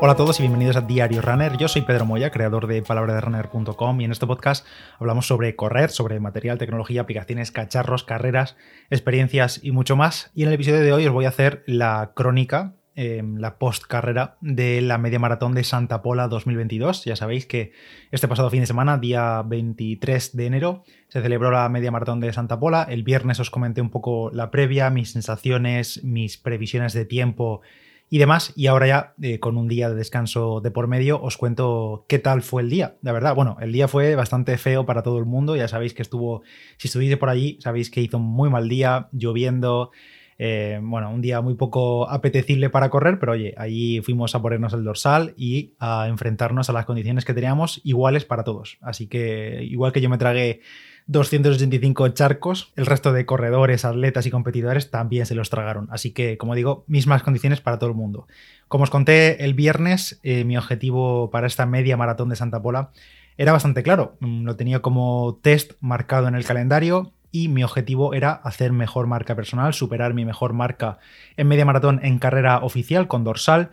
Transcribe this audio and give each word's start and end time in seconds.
Hola 0.00 0.12
a 0.12 0.16
todos 0.16 0.38
y 0.38 0.42
bienvenidos 0.42 0.76
a 0.76 0.80
Diario 0.80 1.22
Runner. 1.22 1.56
Yo 1.56 1.68
soy 1.68 1.82
Pedro 1.82 2.04
Moya, 2.04 2.30
creador 2.30 2.66
de 2.66 2.82
palabraderunner.com 2.82 4.00
y 4.00 4.04
en 4.04 4.12
este 4.12 4.26
podcast 4.26 4.66
hablamos 4.98 5.26
sobre 5.26 5.56
correr, 5.56 5.90
sobre 5.90 6.20
material, 6.20 6.58
tecnología, 6.58 7.02
aplicaciones, 7.02 7.50
cacharros, 7.50 8.04
carreras, 8.04 8.56
experiencias 8.90 9.60
y 9.62 9.70
mucho 9.72 9.96
más. 9.96 10.30
Y 10.34 10.42
en 10.42 10.48
el 10.48 10.54
episodio 10.54 10.80
de 10.80 10.92
hoy 10.92 11.06
os 11.06 11.12
voy 11.12 11.24
a 11.24 11.30
hacer 11.30 11.62
la 11.66 12.12
crónica 12.14 12.74
Em, 12.96 13.38
la 13.38 13.58
post 13.58 13.86
carrera 13.88 14.36
de 14.40 14.80
la 14.80 14.98
media 14.98 15.18
maratón 15.18 15.52
de 15.52 15.64
Santa 15.64 16.00
Pola 16.00 16.28
2022. 16.28 17.04
Ya 17.04 17.16
sabéis 17.16 17.44
que 17.44 17.72
este 18.12 18.28
pasado 18.28 18.50
fin 18.50 18.60
de 18.60 18.66
semana, 18.66 18.98
día 18.98 19.42
23 19.42 20.36
de 20.36 20.46
enero, 20.46 20.84
se 21.08 21.20
celebró 21.20 21.50
la 21.50 21.68
media 21.68 21.90
maratón 21.90 22.20
de 22.20 22.32
Santa 22.32 22.60
Pola. 22.60 22.86
El 22.88 23.02
viernes 23.02 23.40
os 23.40 23.50
comenté 23.50 23.80
un 23.80 23.90
poco 23.90 24.30
la 24.32 24.52
previa, 24.52 24.90
mis 24.90 25.10
sensaciones, 25.10 26.04
mis 26.04 26.38
previsiones 26.38 26.92
de 26.92 27.04
tiempo 27.04 27.62
y 28.10 28.18
demás. 28.18 28.52
Y 28.56 28.66
ahora 28.66 28.86
ya, 28.86 29.14
eh, 29.22 29.40
con 29.40 29.56
un 29.56 29.68
día 29.68 29.88
de 29.88 29.94
descanso 29.94 30.60
de 30.60 30.70
por 30.70 30.86
medio, 30.86 31.20
os 31.20 31.36
cuento 31.36 32.04
qué 32.08 32.18
tal 32.18 32.42
fue 32.42 32.62
el 32.62 32.70
día. 32.70 32.96
La 33.02 33.12
verdad, 33.12 33.34
bueno, 33.34 33.56
el 33.60 33.72
día 33.72 33.88
fue 33.88 34.14
bastante 34.14 34.56
feo 34.58 34.86
para 34.86 35.02
todo 35.02 35.18
el 35.18 35.24
mundo. 35.24 35.56
Ya 35.56 35.68
sabéis 35.68 35.94
que 35.94 36.02
estuvo, 36.02 36.42
si 36.76 36.88
estuviste 36.88 37.16
por 37.16 37.28
allí, 37.28 37.58
sabéis 37.60 37.90
que 37.90 38.00
hizo 38.00 38.18
muy 38.18 38.50
mal 38.50 38.68
día, 38.68 39.08
lloviendo. 39.12 39.90
Eh, 40.36 40.80
bueno, 40.82 41.10
un 41.10 41.20
día 41.20 41.40
muy 41.40 41.54
poco 41.54 42.10
apetecible 42.10 42.68
para 42.68 42.90
correr, 42.90 43.18
pero 43.18 43.32
oye, 43.32 43.54
ahí 43.56 44.00
fuimos 44.00 44.34
a 44.34 44.42
ponernos 44.42 44.72
el 44.72 44.82
dorsal 44.84 45.32
y 45.36 45.74
a 45.78 46.08
enfrentarnos 46.08 46.68
a 46.68 46.72
las 46.72 46.86
condiciones 46.86 47.24
que 47.24 47.34
teníamos 47.34 47.80
iguales 47.84 48.24
para 48.24 48.44
todos. 48.44 48.78
Así 48.80 49.06
que 49.06 49.62
igual 49.62 49.92
que 49.92 50.00
yo 50.00 50.10
me 50.10 50.18
tragué 50.18 50.60
285 51.06 52.08
charcos, 52.08 52.72
el 52.76 52.86
resto 52.86 53.12
de 53.12 53.26
corredores, 53.26 53.84
atletas 53.84 54.24
y 54.26 54.30
competidores 54.30 54.90
también 54.90 55.26
se 55.26 55.34
los 55.34 55.50
tragaron. 55.50 55.88
Así 55.90 56.12
que, 56.12 56.38
como 56.38 56.54
digo, 56.54 56.84
mismas 56.86 57.22
condiciones 57.22 57.60
para 57.60 57.78
todo 57.78 57.90
el 57.90 57.96
mundo. 57.96 58.26
Como 58.68 58.84
os 58.84 58.90
conté 58.90 59.44
el 59.44 59.54
viernes, 59.54 60.18
eh, 60.22 60.44
mi 60.44 60.56
objetivo 60.56 61.30
para 61.30 61.46
esta 61.46 61.66
media 61.66 61.96
maratón 61.96 62.30
de 62.30 62.36
Santa 62.36 62.62
Pola 62.62 62.90
era 63.36 63.52
bastante 63.52 63.82
claro. 63.82 64.16
Mm, 64.20 64.44
lo 64.44 64.56
tenía 64.56 64.80
como 64.80 65.38
test 65.42 65.72
marcado 65.80 66.28
en 66.28 66.34
el 66.34 66.44
calendario 66.44 67.12
y 67.30 67.48
mi 67.48 67.64
objetivo 67.64 68.14
era 68.14 68.32
hacer 68.32 68.72
mejor 68.72 69.06
marca 69.06 69.34
personal, 69.34 69.74
superar 69.74 70.14
mi 70.14 70.24
mejor 70.24 70.52
marca 70.52 70.98
en 71.36 71.48
media 71.48 71.64
maratón 71.64 72.00
en 72.02 72.18
carrera 72.18 72.58
oficial 72.58 73.08
con 73.08 73.24
dorsal 73.24 73.70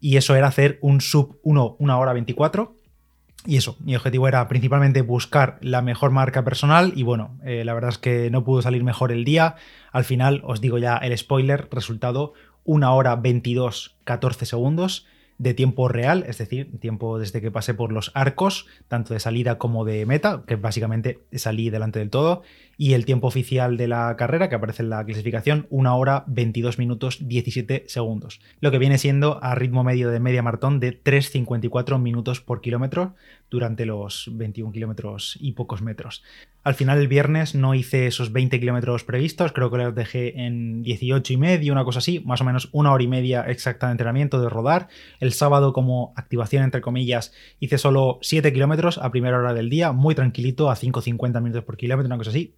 y 0.00 0.16
eso 0.16 0.34
era 0.34 0.46
hacer 0.46 0.78
un 0.80 1.00
sub 1.00 1.38
1, 1.42 1.76
1 1.78 1.98
hora 1.98 2.12
24. 2.12 2.79
Y 3.46 3.56
eso, 3.56 3.76
mi 3.80 3.96
objetivo 3.96 4.28
era 4.28 4.46
principalmente 4.48 5.00
buscar 5.00 5.58
la 5.62 5.80
mejor 5.80 6.10
marca 6.10 6.44
personal 6.44 6.92
y 6.94 7.04
bueno, 7.04 7.38
eh, 7.42 7.64
la 7.64 7.72
verdad 7.72 7.90
es 7.90 7.98
que 7.98 8.30
no 8.30 8.44
pudo 8.44 8.60
salir 8.60 8.84
mejor 8.84 9.12
el 9.12 9.24
día. 9.24 9.56
Al 9.92 10.04
final, 10.04 10.42
os 10.44 10.60
digo 10.60 10.76
ya 10.76 10.98
el 10.98 11.16
spoiler, 11.16 11.68
resultado 11.70 12.34
1 12.64 12.94
hora 12.94 13.16
22, 13.16 13.96
14 14.04 14.44
segundos 14.44 15.06
de 15.38 15.54
tiempo 15.54 15.88
real, 15.88 16.26
es 16.28 16.36
decir, 16.36 16.78
tiempo 16.80 17.18
desde 17.18 17.40
que 17.40 17.50
pasé 17.50 17.72
por 17.72 17.92
los 17.92 18.10
arcos, 18.12 18.66
tanto 18.88 19.14
de 19.14 19.20
salida 19.20 19.56
como 19.56 19.86
de 19.86 20.04
meta, 20.04 20.42
que 20.46 20.56
básicamente 20.56 21.20
salí 21.32 21.70
delante 21.70 21.98
del 21.98 22.10
todo, 22.10 22.42
y 22.80 22.94
el 22.94 23.04
tiempo 23.04 23.26
oficial 23.26 23.76
de 23.76 23.88
la 23.88 24.16
carrera, 24.16 24.48
que 24.48 24.54
aparece 24.54 24.82
en 24.82 24.88
la 24.88 25.04
clasificación, 25.04 25.66
1 25.68 25.98
hora 25.98 26.24
22 26.28 26.78
minutos 26.78 27.18
17 27.20 27.84
segundos, 27.88 28.40
lo 28.62 28.70
que 28.70 28.78
viene 28.78 28.96
siendo 28.96 29.38
a 29.44 29.54
ritmo 29.54 29.84
medio 29.84 30.08
de 30.08 30.18
media 30.18 30.42
maratón 30.42 30.80
de 30.80 30.98
3,54 30.98 32.00
minutos 32.00 32.40
por 32.40 32.62
kilómetro 32.62 33.16
durante 33.50 33.84
los 33.84 34.30
21 34.32 34.72
kilómetros 34.72 35.36
y 35.42 35.52
pocos 35.52 35.82
metros. 35.82 36.22
Al 36.62 36.74
final 36.74 36.98
el 36.98 37.08
viernes 37.08 37.54
no 37.54 37.74
hice 37.74 38.06
esos 38.06 38.32
20 38.32 38.60
kilómetros 38.60 39.02
previstos, 39.04 39.52
creo 39.52 39.70
que 39.70 39.78
los 39.78 39.94
dejé 39.94 40.44
en 40.44 40.82
18 40.82 41.32
y 41.32 41.36
medio, 41.38 41.72
una 41.72 41.84
cosa 41.84 42.00
así, 42.00 42.20
más 42.20 42.42
o 42.42 42.44
menos 42.44 42.68
una 42.72 42.92
hora 42.92 43.02
y 43.02 43.08
media 43.08 43.42
exacta 43.48 43.86
de 43.86 43.92
entrenamiento 43.92 44.40
de 44.40 44.50
rodar. 44.50 44.88
El 45.20 45.32
sábado 45.32 45.72
como 45.72 46.12
activación 46.16 46.62
entre 46.62 46.82
comillas 46.82 47.32
hice 47.60 47.78
solo 47.78 48.18
7 48.20 48.52
kilómetros 48.52 48.98
a 48.98 49.10
primera 49.10 49.38
hora 49.38 49.54
del 49.54 49.70
día, 49.70 49.92
muy 49.92 50.14
tranquilito, 50.14 50.70
a 50.70 50.76
5,50 50.76 51.40
minutos 51.40 51.64
por 51.64 51.78
kilómetro, 51.78 52.08
una 52.08 52.18
cosa 52.18 52.30
así, 52.30 52.54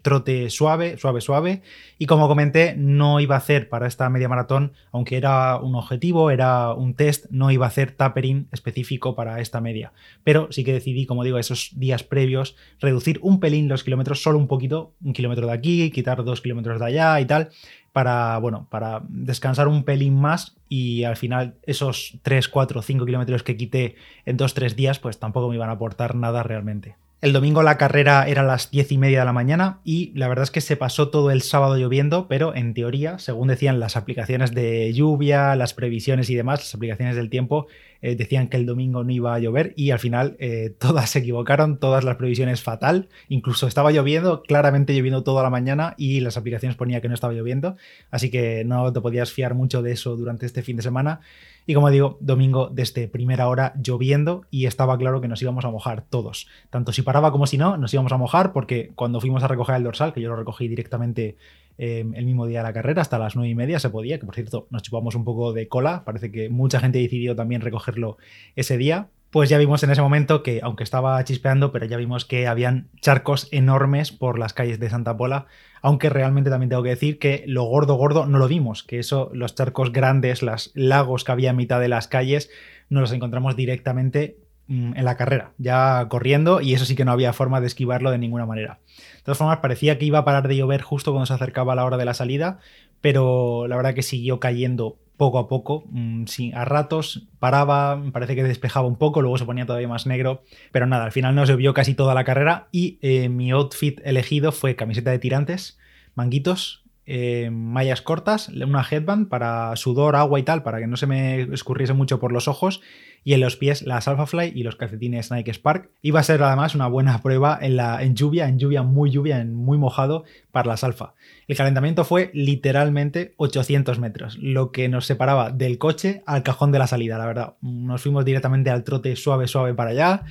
suave, 0.48 0.98
suave, 0.98 1.20
suave. 1.20 1.62
Y 1.98 2.06
como 2.06 2.28
comenté, 2.28 2.74
no 2.76 3.20
iba 3.20 3.34
a 3.34 3.38
hacer 3.38 3.68
para 3.68 3.86
esta 3.86 4.08
media 4.10 4.28
maratón, 4.28 4.72
aunque 4.90 5.16
era 5.16 5.56
un 5.56 5.74
objetivo, 5.74 6.30
era 6.30 6.74
un 6.74 6.94
test, 6.94 7.26
no 7.30 7.50
iba 7.50 7.66
a 7.66 7.68
hacer 7.68 7.92
tapering 7.92 8.48
específico 8.52 9.14
para 9.14 9.40
esta 9.40 9.60
media. 9.60 9.92
Pero 10.24 10.48
sí 10.50 10.64
que 10.64 10.72
decidí, 10.72 11.06
como 11.06 11.24
digo, 11.24 11.38
esos 11.38 11.70
días 11.74 12.02
previos, 12.02 12.56
reducir 12.80 13.18
un 13.22 13.40
pelín 13.40 13.68
los 13.68 13.84
kilómetros 13.84 14.22
solo 14.22 14.38
un 14.38 14.48
poquito, 14.48 14.92
un 15.02 15.12
kilómetro 15.12 15.46
de 15.46 15.52
aquí, 15.52 15.90
quitar 15.90 16.24
dos 16.24 16.40
kilómetros 16.40 16.78
de 16.80 16.86
allá 16.86 17.20
y 17.20 17.26
tal, 17.26 17.50
para, 17.92 18.38
bueno, 18.38 18.66
para 18.70 19.02
descansar 19.08 19.68
un 19.68 19.84
pelín 19.84 20.18
más 20.18 20.56
y 20.68 21.04
al 21.04 21.16
final 21.16 21.54
esos 21.64 22.18
3, 22.22 22.48
4, 22.48 22.82
5 22.82 23.04
kilómetros 23.04 23.42
que 23.42 23.56
quité 23.56 23.96
en 24.24 24.38
2-3 24.38 24.74
días, 24.74 24.98
pues 24.98 25.18
tampoco 25.18 25.48
me 25.48 25.56
iban 25.56 25.68
a 25.68 25.72
aportar 25.72 26.14
nada 26.14 26.42
realmente. 26.42 26.96
El 27.22 27.32
domingo 27.32 27.62
la 27.62 27.78
carrera 27.78 28.26
era 28.26 28.40
a 28.40 28.44
las 28.44 28.72
10 28.72 28.90
y 28.90 28.98
media 28.98 29.20
de 29.20 29.24
la 29.24 29.32
mañana 29.32 29.78
y 29.84 30.10
la 30.16 30.26
verdad 30.26 30.42
es 30.42 30.50
que 30.50 30.60
se 30.60 30.76
pasó 30.76 31.08
todo 31.10 31.30
el 31.30 31.42
sábado 31.42 31.76
lloviendo, 31.76 32.26
pero 32.26 32.52
en 32.52 32.74
teoría, 32.74 33.20
según 33.20 33.46
decían 33.46 33.78
las 33.78 33.96
aplicaciones 33.96 34.52
de 34.54 34.92
lluvia, 34.92 35.54
las 35.54 35.72
previsiones 35.72 36.28
y 36.30 36.34
demás, 36.34 36.58
las 36.58 36.74
aplicaciones 36.74 37.14
del 37.14 37.30
tiempo, 37.30 37.68
eh, 38.00 38.16
decían 38.16 38.48
que 38.48 38.56
el 38.56 38.66
domingo 38.66 39.04
no 39.04 39.12
iba 39.12 39.32
a 39.32 39.38
llover 39.38 39.72
y 39.76 39.92
al 39.92 40.00
final 40.00 40.36
eh, 40.40 40.74
todas 40.80 41.10
se 41.10 41.20
equivocaron, 41.20 41.78
todas 41.78 42.02
las 42.02 42.16
previsiones 42.16 42.60
fatal, 42.60 43.08
incluso 43.28 43.68
estaba 43.68 43.92
lloviendo, 43.92 44.42
claramente 44.42 44.92
lloviendo 44.92 45.22
toda 45.22 45.44
la 45.44 45.50
mañana 45.50 45.94
y 45.96 46.18
las 46.18 46.36
aplicaciones 46.36 46.76
ponía 46.76 47.00
que 47.00 47.06
no 47.06 47.14
estaba 47.14 47.34
lloviendo, 47.34 47.76
así 48.10 48.32
que 48.32 48.64
no 48.64 48.92
te 48.92 49.00
podías 49.00 49.30
fiar 49.30 49.54
mucho 49.54 49.80
de 49.80 49.92
eso 49.92 50.16
durante 50.16 50.44
este 50.44 50.62
fin 50.62 50.76
de 50.76 50.82
semana. 50.82 51.20
Y 51.66 51.74
como 51.74 51.90
digo, 51.90 52.18
domingo 52.20 52.68
desde 52.72 53.08
primera 53.08 53.48
hora 53.48 53.74
lloviendo 53.80 54.44
y 54.50 54.66
estaba 54.66 54.98
claro 54.98 55.20
que 55.20 55.28
nos 55.28 55.40
íbamos 55.42 55.64
a 55.64 55.70
mojar 55.70 56.02
todos. 56.02 56.48
Tanto 56.70 56.92
si 56.92 57.02
paraba 57.02 57.30
como 57.30 57.46
si 57.46 57.58
no, 57.58 57.76
nos 57.76 57.92
íbamos 57.94 58.12
a 58.12 58.16
mojar 58.16 58.52
porque 58.52 58.90
cuando 58.94 59.20
fuimos 59.20 59.42
a 59.42 59.48
recoger 59.48 59.76
el 59.76 59.84
dorsal, 59.84 60.12
que 60.12 60.20
yo 60.20 60.28
lo 60.28 60.36
recogí 60.36 60.68
directamente 60.68 61.36
em, 61.78 62.14
el 62.14 62.24
mismo 62.24 62.46
día 62.46 62.58
de 62.60 62.64
la 62.64 62.72
carrera, 62.72 63.02
hasta 63.02 63.18
las 63.18 63.36
nueve 63.36 63.50
y 63.50 63.54
media 63.54 63.78
se 63.78 63.90
podía, 63.90 64.18
que 64.18 64.26
por 64.26 64.34
cierto 64.34 64.66
nos 64.70 64.82
chupamos 64.82 65.14
un 65.14 65.24
poco 65.24 65.52
de 65.52 65.68
cola, 65.68 66.04
parece 66.04 66.32
que 66.32 66.48
mucha 66.48 66.80
gente 66.80 66.98
decidió 66.98 67.36
también 67.36 67.60
recogerlo 67.60 68.18
ese 68.56 68.76
día, 68.76 69.08
pues 69.32 69.48
ya 69.48 69.56
vimos 69.56 69.82
en 69.82 69.90
ese 69.90 70.02
momento 70.02 70.42
que, 70.42 70.60
aunque 70.62 70.84
estaba 70.84 71.24
chispeando, 71.24 71.72
pero 71.72 71.86
ya 71.86 71.96
vimos 71.96 72.26
que 72.26 72.46
habían 72.46 72.90
charcos 73.00 73.48
enormes 73.50 74.12
por 74.12 74.38
las 74.38 74.52
calles 74.52 74.78
de 74.78 74.90
Santa 74.90 75.16
Pola, 75.16 75.46
aunque 75.80 76.10
realmente 76.10 76.50
también 76.50 76.68
tengo 76.68 76.82
que 76.82 76.90
decir 76.90 77.18
que 77.18 77.42
lo 77.46 77.64
gordo, 77.64 77.94
gordo 77.94 78.26
no 78.26 78.38
lo 78.38 78.46
vimos, 78.46 78.82
que 78.82 78.98
eso, 78.98 79.30
los 79.32 79.54
charcos 79.54 79.90
grandes, 79.90 80.42
los 80.42 80.70
lagos 80.74 81.24
que 81.24 81.32
había 81.32 81.50
a 81.50 81.54
mitad 81.54 81.80
de 81.80 81.88
las 81.88 82.08
calles, 82.08 82.50
no 82.90 83.00
los 83.00 83.10
encontramos 83.10 83.56
directamente 83.56 84.36
mm, 84.66 84.98
en 84.98 85.04
la 85.06 85.16
carrera, 85.16 85.52
ya 85.56 86.06
corriendo, 86.10 86.60
y 86.60 86.74
eso 86.74 86.84
sí 86.84 86.94
que 86.94 87.06
no 87.06 87.12
había 87.12 87.32
forma 87.32 87.62
de 87.62 87.68
esquivarlo 87.68 88.10
de 88.10 88.18
ninguna 88.18 88.44
manera. 88.44 88.80
De 89.16 89.22
todas 89.24 89.38
formas, 89.38 89.60
parecía 89.60 89.96
que 89.96 90.04
iba 90.04 90.18
a 90.18 90.24
parar 90.26 90.46
de 90.46 90.56
llover 90.56 90.82
justo 90.82 91.10
cuando 91.10 91.24
se 91.24 91.32
acercaba 91.32 91.74
la 91.74 91.86
hora 91.86 91.96
de 91.96 92.04
la 92.04 92.12
salida, 92.12 92.58
pero 93.00 93.66
la 93.66 93.76
verdad 93.76 93.94
que 93.94 94.02
siguió 94.02 94.40
cayendo 94.40 94.98
poco 95.22 95.38
a 95.38 95.46
poco, 95.46 95.84
mm, 95.92 96.24
a 96.52 96.64
ratos 96.64 97.28
paraba, 97.38 98.02
parece 98.12 98.34
que 98.34 98.42
despejaba 98.42 98.88
un 98.88 98.96
poco, 98.96 99.22
luego 99.22 99.38
se 99.38 99.44
ponía 99.44 99.66
todavía 99.66 99.86
más 99.86 100.04
negro, 100.04 100.42
pero 100.72 100.88
nada, 100.88 101.04
al 101.04 101.12
final 101.12 101.36
no 101.36 101.46
se 101.46 101.54
vio 101.54 101.74
casi 101.74 101.94
toda 101.94 102.12
la 102.12 102.24
carrera 102.24 102.66
y 102.72 102.98
eh, 103.02 103.28
mi 103.28 103.52
outfit 103.52 104.00
elegido 104.02 104.50
fue 104.50 104.74
camiseta 104.74 105.12
de 105.12 105.20
tirantes, 105.20 105.78
manguitos, 106.16 106.82
eh, 107.06 107.50
mallas 107.52 108.02
cortas, 108.02 108.48
una 108.48 108.84
headband 108.90 109.28
para 109.28 109.76
sudor, 109.76 110.16
agua 110.16 110.40
y 110.40 110.42
tal, 110.42 110.64
para 110.64 110.80
que 110.80 110.88
no 110.88 110.96
se 110.96 111.06
me 111.06 111.42
escurriese 111.42 111.92
mucho 111.92 112.18
por 112.18 112.32
los 112.32 112.48
ojos 112.48 112.80
y 113.24 113.34
en 113.34 113.40
los 113.40 113.56
pies 113.56 113.82
las 113.82 114.08
Alphafly 114.08 114.52
y 114.54 114.62
los 114.62 114.76
calcetines 114.76 115.30
Nike 115.30 115.52
Spark. 115.52 115.90
Iba 116.02 116.20
a 116.20 116.24
ser 116.24 116.42
además 116.42 116.74
una 116.74 116.88
buena 116.88 117.20
prueba 117.22 117.58
en, 117.60 117.76
la, 117.76 118.02
en 118.02 118.16
lluvia, 118.16 118.48
en 118.48 118.58
lluvia 118.58 118.82
muy 118.82 119.10
lluvia, 119.10 119.40
en 119.40 119.54
muy 119.54 119.78
mojado 119.78 120.24
para 120.50 120.68
las 120.68 120.84
Alfa. 120.84 121.14
El 121.48 121.56
calentamiento 121.56 122.04
fue 122.04 122.30
literalmente 122.34 123.34
800 123.36 123.98
metros, 123.98 124.38
lo 124.38 124.72
que 124.72 124.88
nos 124.88 125.06
separaba 125.06 125.50
del 125.50 125.78
coche 125.78 126.22
al 126.26 126.42
cajón 126.42 126.72
de 126.72 126.78
la 126.78 126.86
salida, 126.86 127.18
la 127.18 127.26
verdad. 127.26 127.54
Nos 127.60 128.02
fuimos 128.02 128.24
directamente 128.24 128.70
al 128.70 128.84
trote 128.84 129.16
suave, 129.16 129.46
suave 129.46 129.74
para 129.74 129.90
allá. 129.90 130.22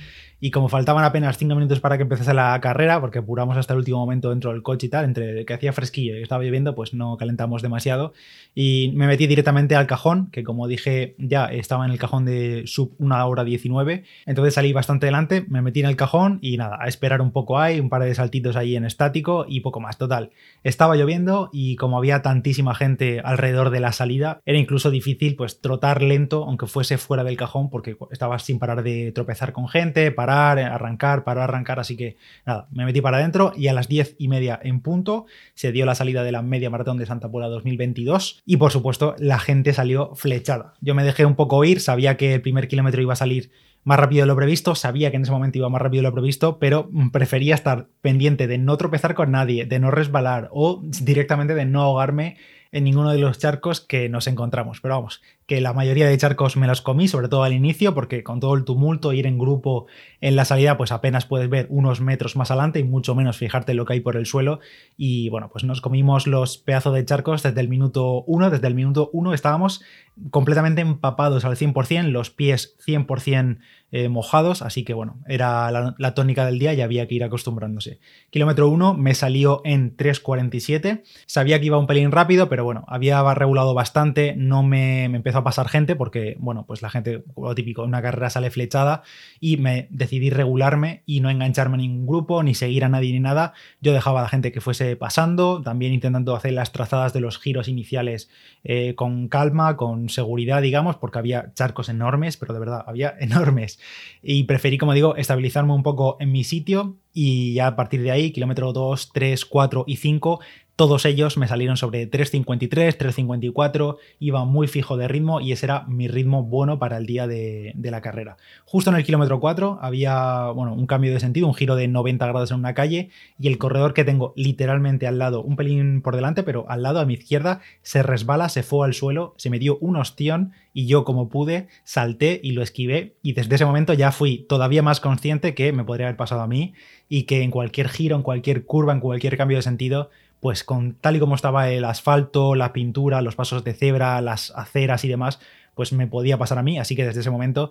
Y 0.44 0.50
como 0.50 0.68
faltaban 0.68 1.04
apenas 1.04 1.38
5 1.38 1.54
minutos 1.54 1.78
para 1.78 1.96
que 1.96 2.02
empezase 2.02 2.34
la 2.34 2.60
carrera, 2.60 3.00
porque 3.00 3.20
apuramos 3.20 3.56
hasta 3.56 3.74
el 3.74 3.78
último 3.78 3.98
momento 3.98 4.30
dentro 4.30 4.50
del 4.50 4.64
coche 4.64 4.88
y 4.88 4.90
tal, 4.90 5.04
entre 5.04 5.44
que 5.44 5.54
hacía 5.54 5.72
fresquillo 5.72 6.18
y 6.18 6.22
estaba 6.22 6.42
lloviendo, 6.42 6.74
pues 6.74 6.94
no 6.94 7.16
calentamos 7.16 7.62
demasiado. 7.62 8.12
Y 8.52 8.92
me 8.96 9.06
metí 9.06 9.28
directamente 9.28 9.76
al 9.76 9.86
cajón, 9.86 10.30
que 10.32 10.42
como 10.42 10.66
dije 10.66 11.14
ya 11.16 11.44
estaba 11.44 11.84
en 11.84 11.92
el 11.92 11.98
cajón 12.00 12.24
de 12.24 12.64
sub 12.82 12.94
1 12.98 13.26
hora 13.26 13.44
19. 13.44 14.04
Entonces 14.26 14.54
salí 14.54 14.72
bastante 14.72 15.06
adelante, 15.06 15.44
me 15.48 15.62
metí 15.62 15.80
en 15.80 15.86
el 15.86 15.96
cajón 15.96 16.38
y 16.42 16.56
nada, 16.56 16.78
a 16.80 16.88
esperar 16.88 17.20
un 17.20 17.32
poco 17.32 17.58
ahí, 17.58 17.80
un 17.80 17.88
par 17.88 18.02
de 18.02 18.14
saltitos 18.14 18.56
ahí 18.56 18.76
en 18.76 18.84
estático 18.84 19.44
y 19.48 19.60
poco 19.60 19.80
más. 19.80 19.98
Total, 19.98 20.30
estaba 20.64 20.96
lloviendo 20.96 21.50
y 21.52 21.76
como 21.76 21.98
había 21.98 22.22
tantísima 22.22 22.74
gente 22.74 23.20
alrededor 23.24 23.70
de 23.70 23.80
la 23.80 23.92
salida, 23.92 24.40
era 24.46 24.58
incluso 24.58 24.90
difícil 24.90 25.36
pues 25.36 25.60
trotar 25.60 26.02
lento, 26.02 26.44
aunque 26.44 26.66
fuese 26.66 26.98
fuera 26.98 27.24
del 27.24 27.36
cajón, 27.36 27.70
porque 27.70 27.96
estaba 28.10 28.38
sin 28.38 28.58
parar 28.58 28.82
de 28.82 29.12
tropezar 29.12 29.52
con 29.52 29.68
gente, 29.68 30.10
parar 30.10 30.58
arrancar, 30.58 31.24
parar, 31.24 31.44
arrancar, 31.44 31.80
así 31.80 31.96
que 31.96 32.16
nada, 32.46 32.68
me 32.72 32.84
metí 32.84 33.00
para 33.00 33.18
adentro 33.18 33.52
y 33.56 33.68
a 33.68 33.72
las 33.72 33.88
diez 33.88 34.14
y 34.18 34.28
media 34.28 34.58
en 34.62 34.80
punto 34.80 35.26
se 35.54 35.72
dio 35.72 35.86
la 35.86 35.94
salida 35.94 36.24
de 36.24 36.32
la 36.32 36.42
media 36.42 36.70
maratón 36.70 36.98
de 36.98 37.06
Santa 37.06 37.30
Pola 37.30 37.48
2022 37.48 38.42
y 38.44 38.56
por 38.56 38.70
supuesto 38.70 39.14
la 39.18 39.38
gente 39.38 39.72
salió 39.72 40.14
flechada. 40.14 40.74
Yo 40.80 40.94
me 40.94 41.04
dejé 41.04 41.24
un 41.26 41.34
poco 41.34 41.64
ir, 41.64 41.80
sabía 41.80 42.16
que 42.16 42.34
el 42.34 42.42
primer 42.42 42.68
kilómetro 42.72 43.02
iba 43.02 43.12
a 43.12 43.16
salir 43.16 43.50
más 43.84 43.98
rápido 43.98 44.22
de 44.22 44.26
lo 44.28 44.36
previsto, 44.36 44.74
sabía 44.74 45.10
que 45.10 45.16
en 45.16 45.22
ese 45.22 45.32
momento 45.32 45.58
iba 45.58 45.68
más 45.68 45.82
rápido 45.82 46.02
de 46.02 46.08
lo 46.08 46.14
previsto, 46.14 46.58
pero 46.58 46.88
prefería 47.12 47.54
estar 47.54 47.88
pendiente 48.00 48.46
de 48.46 48.56
no 48.56 48.76
tropezar 48.78 49.14
con 49.14 49.30
nadie, 49.30 49.66
de 49.66 49.78
no 49.78 49.90
resbalar 49.90 50.48
o 50.52 50.80
directamente 50.82 51.54
de 51.54 51.66
no 51.66 51.82
ahogarme 51.82 52.36
en 52.72 52.84
ninguno 52.84 53.10
de 53.10 53.18
los 53.18 53.38
charcos 53.38 53.80
que 53.80 54.08
nos 54.08 54.26
encontramos. 54.26 54.80
Pero 54.80 54.94
vamos, 54.94 55.20
que 55.46 55.60
la 55.60 55.74
mayoría 55.74 56.08
de 56.08 56.16
charcos 56.16 56.56
me 56.56 56.66
los 56.66 56.80
comí, 56.80 57.06
sobre 57.06 57.28
todo 57.28 57.44
al 57.44 57.52
inicio, 57.52 57.94
porque 57.94 58.24
con 58.24 58.40
todo 58.40 58.54
el 58.54 58.64
tumulto, 58.64 59.12
ir 59.12 59.26
en 59.26 59.38
grupo 59.38 59.86
en 60.22 60.36
la 60.36 60.46
salida, 60.46 60.78
pues 60.78 60.90
apenas 60.90 61.26
puedes 61.26 61.50
ver 61.50 61.66
unos 61.68 62.00
metros 62.00 62.34
más 62.34 62.50
adelante 62.50 62.80
y 62.80 62.84
mucho 62.84 63.14
menos 63.14 63.36
fijarte 63.36 63.74
lo 63.74 63.84
que 63.84 63.92
hay 63.92 64.00
por 64.00 64.16
el 64.16 64.24
suelo. 64.24 64.60
Y 64.96 65.28
bueno, 65.28 65.50
pues 65.52 65.64
nos 65.64 65.82
comimos 65.82 66.26
los 66.26 66.56
pedazos 66.56 66.94
de 66.94 67.04
charcos 67.04 67.42
desde 67.42 67.60
el 67.60 67.68
minuto 67.68 68.24
1. 68.26 68.50
Desde 68.50 68.66
el 68.66 68.74
minuto 68.74 69.10
1 69.12 69.34
estábamos 69.34 69.82
completamente 70.30 70.80
empapados 70.80 71.44
al 71.44 71.56
100%, 71.56 72.08
los 72.08 72.30
pies 72.30 72.76
100% 72.86 73.58
eh, 73.94 74.08
mojados, 74.08 74.62
así 74.62 74.84
que 74.84 74.94
bueno, 74.94 75.20
era 75.28 75.70
la, 75.70 76.14
tónica 76.14 76.46
del 76.46 76.58
día 76.58 76.72
y 76.72 76.80
había 76.80 77.06
que 77.06 77.14
ir 77.14 77.24
acostumbrándose. 77.24 78.00
Kilómetro 78.30 78.68
1 78.70 78.94
me 78.94 79.14
salió 79.14 79.60
en 79.64 79.94
3.47, 79.98 81.02
sabía 81.26 81.60
que 81.60 81.66
iba 81.66 81.76
un 81.76 81.86
pelín 81.86 82.10
rápido, 82.10 82.48
pero 82.48 82.64
bueno, 82.64 82.84
había 82.88 83.22
regulado 83.34 83.74
bastante, 83.74 84.34
no 84.34 84.62
me, 84.62 85.10
me, 85.10 85.18
empezó 85.18 85.40
a 85.40 85.44
pasar 85.44 85.68
gente 85.68 85.94
porque, 85.94 86.36
bueno, 86.38 86.64
pues 86.66 86.80
la 86.80 86.88
gente, 86.88 87.22
lo 87.36 87.54
típico, 87.54 87.82
una 87.84 88.00
carrera 88.00 88.30
sale 88.30 88.50
flechada 88.50 89.02
y 89.40 89.58
me 89.58 89.88
decidí 89.90 90.30
regularme 90.30 91.02
y 91.04 91.20
no 91.20 91.28
engancharme 91.28 91.74
en 91.74 91.82
ningún 91.82 92.06
grupo, 92.06 92.42
ni 92.42 92.54
seguir 92.54 92.84
a 92.84 92.88
nadie 92.88 93.12
ni 93.12 93.20
nada. 93.20 93.52
Yo 93.82 93.92
dejaba 93.92 94.20
a 94.20 94.22
la 94.22 94.28
gente 94.30 94.52
que 94.52 94.62
fuese 94.62 94.96
pasando, 94.96 95.60
también 95.60 95.92
intentando 95.92 96.34
hacer 96.34 96.54
las 96.54 96.72
trazadas 96.72 97.12
de 97.12 97.20
los 97.20 97.38
giros 97.38 97.68
iniciales 97.68 98.30
eh, 98.64 98.94
con 98.94 99.28
calma, 99.28 99.76
con 99.76 100.08
seguridad, 100.08 100.62
digamos, 100.62 100.96
porque 100.96 101.18
había 101.18 101.52
charcos 101.52 101.90
enormes, 101.90 102.38
pero 102.38 102.54
de 102.54 102.60
verdad, 102.60 102.84
había 102.86 103.14
enormes 103.20 103.81
y 104.22 104.44
preferí, 104.44 104.78
como 104.78 104.94
digo, 104.94 105.16
estabilizarme 105.16 105.72
un 105.72 105.82
poco 105.82 106.16
en 106.20 106.30
mi 106.32 106.44
sitio 106.44 106.96
y 107.12 107.54
ya 107.54 107.66
a 107.68 107.76
partir 107.76 108.02
de 108.02 108.10
ahí, 108.10 108.30
kilómetro 108.30 108.72
2, 108.72 109.10
3, 109.12 109.44
4 109.44 109.84
y 109.86 109.96
5, 109.96 110.40
todos 110.82 111.04
ellos 111.04 111.36
me 111.36 111.46
salieron 111.46 111.76
sobre 111.76 112.10
3.53, 112.10 112.98
3.54, 112.98 113.98
iba 114.18 114.44
muy 114.44 114.66
fijo 114.66 114.96
de 114.96 115.06
ritmo 115.06 115.40
y 115.40 115.52
ese 115.52 115.66
era 115.66 115.84
mi 115.86 116.08
ritmo 116.08 116.42
bueno 116.42 116.80
para 116.80 116.96
el 116.96 117.06
día 117.06 117.28
de, 117.28 117.72
la 117.80 118.00
carrera. 118.00 118.36
Justo 118.64 118.90
en 118.90 118.96
el 118.96 119.04
kilómetro 119.04 119.38
4 119.38 119.78
había 119.80 120.46
bueno, 120.46 120.74
un 120.74 120.88
cambio 120.88 121.12
de 121.12 121.20
sentido, 121.20 121.46
un 121.46 121.54
giro 121.54 121.76
de 121.76 121.86
90 121.86 122.26
grados 122.26 122.50
en 122.50 122.56
una 122.56 122.74
calle 122.74 123.10
y 123.38 123.46
el 123.46 123.58
corredor 123.58 123.94
que 123.94 124.02
tengo 124.02 124.32
literalmente 124.34 125.06
al 125.06 125.20
lado, 125.20 125.40
un 125.44 125.54
pelín 125.54 126.02
por 126.02 126.16
delante, 126.16 126.42
pero 126.42 126.68
al 126.68 126.82
lado 126.82 126.98
a 126.98 127.04
mi 127.04 127.14
izquierda, 127.14 127.60
se 127.82 128.02
resbala, 128.02 128.48
se 128.48 128.64
fue 128.64 128.84
al 128.84 128.92
suelo, 128.92 129.34
se 129.36 129.50
me 129.50 129.60
dio 129.60 129.78
un 129.78 129.94
ostión 129.94 130.50
y 130.72 130.86
yo 130.86 131.04
como 131.04 131.28
pude 131.28 131.68
salté 131.84 132.40
y 132.42 132.52
lo 132.52 132.62
esquivé 132.62 133.14
y 133.22 133.34
desde 133.34 133.54
ese 133.54 133.66
momento 133.66 133.92
ya 133.92 134.10
fui 134.10 134.46
todavía 134.48 134.82
más 134.82 134.98
consciente 134.98 135.54
que 135.54 135.72
me 135.72 135.84
podría 135.84 136.08
haber 136.08 136.16
pasado 136.16 136.40
a 136.40 136.48
mí 136.48 136.74
y 137.08 137.22
que 137.22 137.42
en 137.42 137.52
cualquier 137.52 137.88
giro, 137.88 138.16
en 138.16 138.22
cualquier 138.22 138.64
curva, 138.64 138.92
en 138.92 138.98
cualquier 138.98 139.36
cambio 139.36 139.58
de 139.58 139.62
sentido, 139.62 140.10
pues 140.42 140.64
con 140.64 140.96
tal 140.96 141.14
y 141.14 141.20
como 141.20 141.36
estaba 141.36 141.70
el 141.70 141.84
asfalto, 141.84 142.56
la 142.56 142.72
pintura, 142.72 143.22
los 143.22 143.36
pasos 143.36 143.62
de 143.62 143.74
cebra, 143.74 144.20
las 144.20 144.50
aceras 144.56 145.04
y 145.04 145.08
demás, 145.08 145.38
pues 145.76 145.92
me 145.92 146.08
podía 146.08 146.36
pasar 146.36 146.58
a 146.58 146.64
mí, 146.64 146.80
así 146.80 146.96
que 146.96 147.06
desde 147.06 147.20
ese 147.20 147.30
momento 147.30 147.70